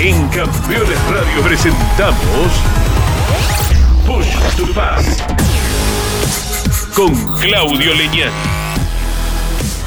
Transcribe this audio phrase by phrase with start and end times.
[0.00, 2.52] En Campeones Radio presentamos
[4.06, 5.22] Push to Pass
[6.94, 8.32] con Claudio Leñán.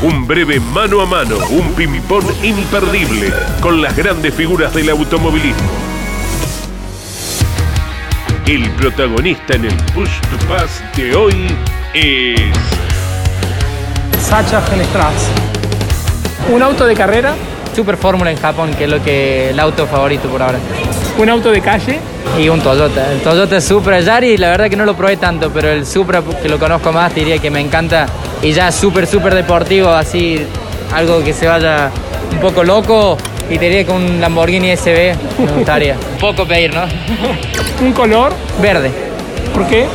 [0.00, 3.30] Un breve mano a mano, un pimipón imperdible
[3.60, 5.70] con las grandes figuras del automovilismo.
[8.46, 11.46] El protagonista en el Push to Pass de hoy
[11.92, 12.40] es
[14.22, 15.43] Sacha Fenestras.
[16.52, 17.34] Un auto de carrera,
[17.74, 20.58] Super Fórmula en Japón, que es lo que el auto favorito por ahora.
[21.18, 21.98] un auto de calle,
[22.38, 23.12] Y un Toyota.
[23.12, 26.48] El Toyota Supra Yari, la verdad que no lo probé tanto, pero el Supra, que
[26.48, 28.06] lo conozco más, te diría que me encanta.
[28.42, 30.44] Y ya súper, súper deportivo, así,
[30.92, 31.90] algo que se vaya
[32.32, 33.16] un poco loco.
[33.48, 35.94] Y te diría que un Lamborghini SB me gustaría.
[36.12, 36.82] un poco pedir, ¿no?
[37.80, 38.90] un color, Verde.
[39.54, 39.86] ¿por qué?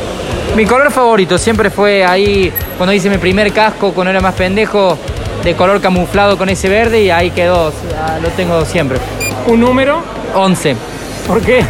[0.56, 4.98] Mi color favorito siempre fue ahí, cuando hice mi primer casco, cuando era más pendejo,
[5.44, 7.72] de color camuflado con ese verde y ahí quedó.
[8.22, 8.98] Lo tengo siempre.
[9.46, 10.02] Un número,
[10.34, 10.76] 11.
[11.26, 11.64] ¿por qué?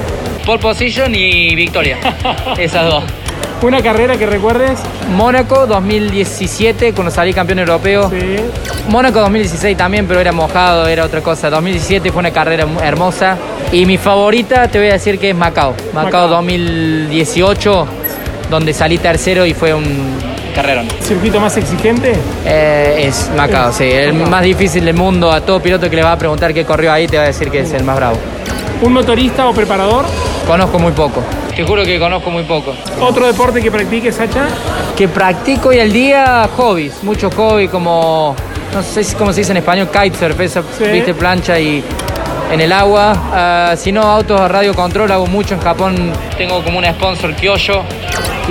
[0.45, 1.99] Pole position y victoria.
[2.59, 3.05] Esas dos.
[3.63, 4.81] Una carrera que recuerdes,
[5.15, 8.11] Mónaco 2017, cuando salí campeón europeo.
[8.11, 8.37] sí.
[8.89, 11.51] Mónaco 2016 también, pero era mojado, era otra cosa.
[11.51, 13.37] 2017 fue una carrera hermosa.
[13.71, 15.75] Y mi favorita, te voy a decir que es Macao.
[15.93, 16.29] Macao, Macao.
[16.29, 17.87] 2018,
[18.51, 20.89] donde salí tercero y fue un carrerón.
[21.01, 22.13] circuito más exigente,
[22.45, 23.85] Eh, es Macao, sí.
[23.85, 25.31] El más difícil del mundo.
[25.33, 27.51] A todo piloto que le va a preguntar qué corrió ahí, te va a decir
[27.51, 28.17] que es el más bravo.
[28.83, 30.07] un motorista o preparador,
[30.47, 31.23] Conozco muy poco.
[31.55, 32.73] Te juro que conozco muy poco.
[33.01, 34.47] otro deporte que practique Sacha,
[34.97, 38.35] Que practico hoy el día hobbies, muchos hobbies como,
[38.75, 40.85] no sé si- cómo se dice en español, kitesurf, esa, Sí.
[40.93, 41.85] viste, plancha y
[42.51, 43.13] en el agua.
[43.33, 46.13] Ah, si no, autos a radio control, hago mucho en Japón.
[46.37, 47.83] Tengo como un sponsor Kyoyo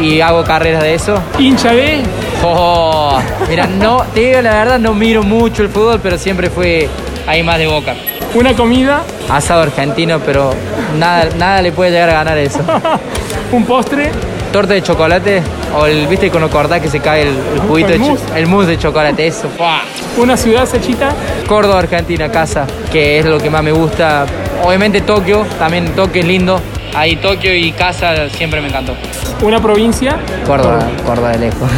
[0.01, 1.21] y hago carreras de eso.
[1.37, 2.01] hincha B,
[2.43, 3.19] Oh,
[3.49, 6.87] mira, no, te digo la verdad, no miro mucho el fútbol, pero siempre fue
[7.27, 7.95] ahí más de boca.
[8.33, 10.53] una comida, Asado argentino, pero
[10.97, 12.59] nada, nada le puede llegar a ganar eso.
[13.51, 14.11] un postre,
[14.51, 15.41] Torta de chocolate
[15.79, 18.23] o el, viste, cuando cortás que se cae el, el juguito, El de mousse.
[18.35, 19.47] el mousse de chocolate, eso.
[19.57, 19.81] ¡fua!
[20.17, 21.09] una ciudad Sachita,
[21.47, 24.25] Córdoba, Argentina, casa, que es lo que más me gusta.
[24.63, 26.59] Obviamente Tokio, también Tokio es lindo.
[26.95, 28.95] Ahí Tokio y casa siempre me encantó.
[29.43, 31.69] una provincia, Córdoba, Córdoba de lejos.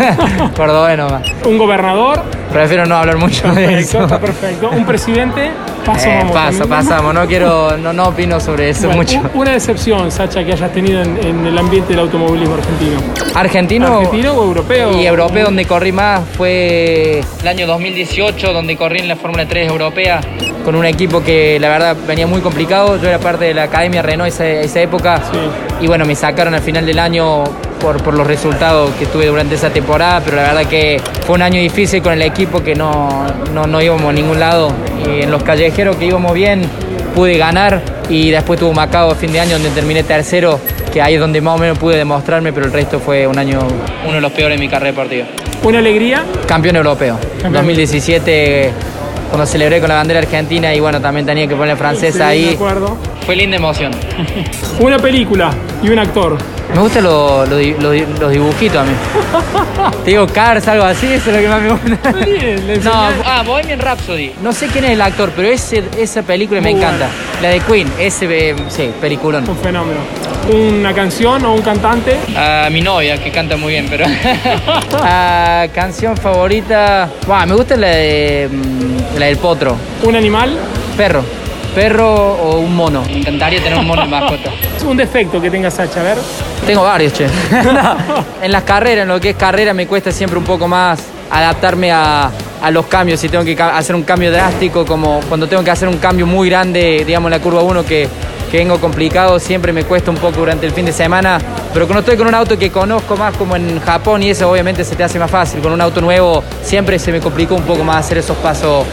[0.56, 1.22] Córdoba nomás.
[1.44, 2.22] un gobernador,
[2.52, 4.02] Prefiero no hablar mucho de perfecto, eso.
[4.04, 6.32] está perfecto, un presidente, paso Eh, vamos.
[6.32, 7.14] paso, pasamos.
[7.14, 9.20] No quiero, no, no opino sobre eso Bueno, mucho.
[9.34, 13.00] Una decepción, Sacha, que hayas tenido en, en el ambiente del automovilismo argentino.
[13.34, 14.92] Argentino, ¿Argentino o europeo?
[15.00, 19.68] Y europeo donde corrí más fue el año 2018, donde corrí en la Fórmula 3
[19.70, 20.20] europea
[20.64, 23.00] con un equipo que la verdad venía muy complicado.
[23.00, 25.38] Yo era parte de la Academia Renault esa, esa época Sí.
[25.84, 27.44] y bueno, me sacaron al final del año
[27.80, 31.42] por, por los resultados que tuve durante esa temporada, pero la verdad que fue un
[31.42, 34.72] año difícil con el equipo que no, no, no íbamos a ningún lado
[35.04, 36.62] y en los callejeros que íbamos bien
[37.14, 40.60] pude ganar y después tuvo Macao a fin de año donde terminé tercero,
[40.92, 43.60] que ahí es donde más o menos pude demostrarme, pero el resto fue un año,
[44.04, 45.26] uno de los peores de mi carrera deportiva.
[45.62, 47.18] Una alegría, Campeón europeo.
[47.34, 47.52] Campeón.
[47.52, 48.70] 2017,
[49.28, 52.48] cuando celebré con la bandera argentina y bueno, también tenía que poner francesa sí, de
[52.48, 52.54] ahí.
[52.54, 52.96] acuerdo.
[53.26, 53.92] Fue linda emoción.
[54.80, 55.50] Una película
[55.82, 56.38] y un actor.
[56.74, 58.92] Me gustan lo- los dibujitos a mí.
[60.04, 62.12] Te digo Cars, algo así, eso es lo que más me gusta.
[62.84, 62.92] No,
[63.24, 64.32] ah, Bohemian Rhapsody.
[64.42, 67.08] No sé quién es el actor, pero ese, esa película me encanta.
[67.42, 69.48] La de Queen, ese, eh, sí, peliculón.
[69.48, 69.98] Un fenómeno.
[70.52, 72.16] Una canción o un cantante.
[72.36, 74.06] A mi novia, que canta muy bien, pero.
[75.02, 77.08] Ah, canción favorita.
[77.26, 78.48] Buah, me gusta la de.
[78.50, 79.76] mm, La del potro.
[80.04, 80.56] Un animal.
[80.96, 81.22] Perro.
[81.74, 83.02] Perro o un mono.
[83.02, 84.50] Me encantaría tener un mono de mascota.
[84.86, 86.00] Un defecto que tenga Sacha.
[86.00, 86.18] A ver.
[86.66, 87.26] Tengo varios, che.
[87.62, 91.00] No, en las carreras, en lo que es carrera, me cuesta siempre un poco más
[91.30, 92.30] adaptarme a,
[92.62, 93.20] a los cambios.
[93.20, 96.48] Si tengo que hacer un cambio drástico, como cuando tengo que hacer un cambio muy
[96.48, 98.08] grande, digamos, en la curva 1 que,
[98.50, 101.38] que vengo complicado, siempre me cuesta un poco durante el fin de semana.
[101.72, 104.82] Pero cuando estoy con un auto que conozco más, como en Japón, y eso obviamente
[104.84, 105.60] se te hace más fácil.
[105.60, 108.84] Con un auto nuevo, siempre se me complicó un poco más hacer esos pasos,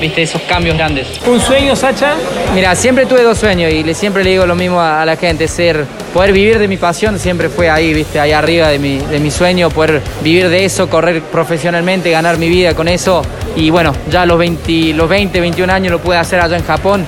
[0.00, 1.06] viste, esos cambios grandes.
[1.26, 2.14] Un sueño, Sacha.
[2.54, 5.48] Mira, siempre tuve dos sueños y siempre le digo lo mismo a, a la gente,
[5.48, 9.18] ser, poder vivir de mi pasión siempre fue ahí, viste, ahí arriba de mi, de
[9.18, 13.22] mi sueño, poder vivir de eso, correr profesionalmente, ganar mi vida con eso.
[13.54, 16.64] Y bueno, ya a los 20, los 20 21 años lo pude hacer allá en
[16.64, 17.06] Japón.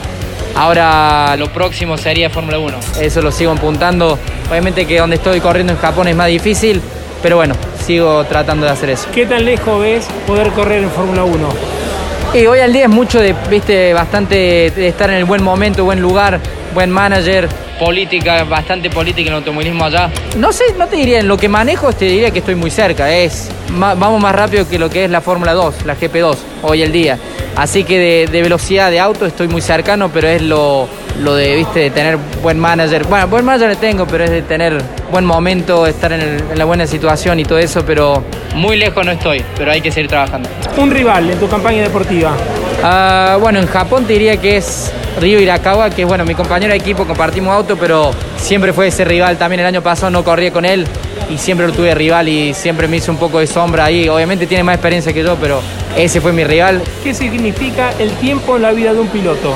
[0.55, 2.77] Ahora lo próximo sería Fórmula 1.
[3.01, 4.19] Eso lo sigo apuntando.
[4.51, 6.81] Obviamente que donde estoy corriendo en Japón es más difícil,
[7.23, 7.55] pero bueno,
[7.87, 9.09] sigo tratando de hacer eso.
[9.15, 11.78] ¿Qué tan lejos ves poder correr en Fórmula 1?
[12.35, 15.85] Y hoy al día es mucho de, viste, bastante de estar en el buen momento,
[15.85, 16.39] buen lugar,
[16.75, 17.49] buen manager.
[17.79, 20.11] política, bastante política en el automovilismo allá.
[20.37, 23.11] No sé, no te diría, en lo que manejo te diría que estoy muy cerca.
[23.11, 26.93] Es, vamos más rápido que lo que es la Fórmula 2, la GP2, hoy el
[26.93, 27.19] día.
[27.57, 30.87] Así que de, de velocidad de auto estoy muy cercano, pero es lo,
[31.21, 33.07] lo de, viste, de tener buen manager.
[33.07, 37.41] Bueno, buen manager tengo, pero es de tener buen momento, estar en, la buena situación
[37.41, 38.23] y todo eso, pero
[38.55, 40.49] muy lejos no estoy, pero hay que seguir trabajando.
[40.77, 42.33] Un rival en tu campaña deportiva.
[42.83, 46.73] Ah, bueno, en Japón te diría que es Ryo Irakawa, que es bueno, mi compañero
[46.73, 49.37] de equipo, compartimos auto, pero siempre fue ese rival.
[49.37, 50.87] También el año pasado no corría con él
[51.29, 54.09] y siempre lo tuve rival y siempre me hizo un poco de sombra ahí.
[54.09, 55.61] Obviamente tiene más experiencia que yo, pero
[55.97, 56.83] ese fue mi rival.
[57.03, 59.55] ¿Qué significa el tiempo en la vida de un piloto?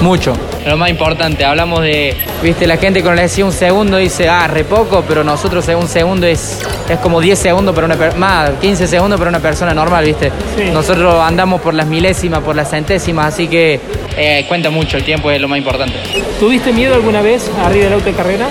[0.00, 0.34] Mucho.
[0.66, 4.46] Lo más importante, hablamos de, viste, la gente cuando le decía un segundo dice, ah,
[4.46, 8.50] re poco, pero nosotros un segundo es, es como 10 segundos para una persona, más
[8.62, 10.32] 15 segundos para una persona normal, viste.
[10.72, 13.78] Nosotros andamos por las milésimas, por las centésimas, así que
[14.16, 15.96] eh, cuenta mucho, el tiempo es lo más importante.
[16.40, 18.48] ¿Tuviste miedo alguna vez arriba del auto de carrera?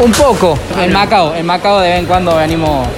[0.00, 2.88] Un poco, en Macao, en Macao de vez en cuando venimos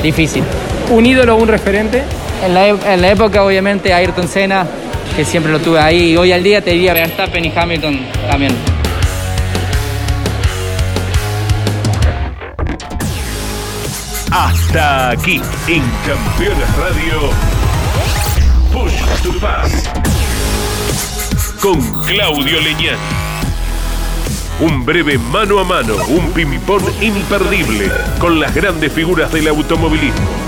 [0.00, 0.44] difícil.
[0.90, 2.04] ¿Un ídolo o un referente?
[2.44, 4.66] En la, en la época obviamente Ayrton Senna,
[5.16, 6.16] que siempre lo tuve ahí.
[6.16, 7.98] Hoy al día te diría Verstappen y Hamilton
[8.30, 8.54] también.
[14.30, 17.30] Hasta aquí en Campeones Radio.
[18.72, 19.90] Push to Pass.
[21.62, 22.98] Con Claudio Leñán.
[24.60, 30.45] Un breve mano a mano, un ping-pong imperdible con las grandes figuras del automovilismo